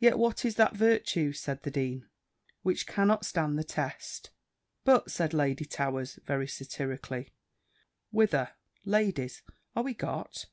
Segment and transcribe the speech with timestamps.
[0.00, 2.08] "Yet, what is that virtue," said the dean,
[2.62, 4.30] "which cannot stand the test?"
[4.82, 7.30] "But," said Lady Towers, very satirically,
[8.10, 8.50] "whither,
[8.84, 9.42] ladies,
[9.76, 10.46] are we got?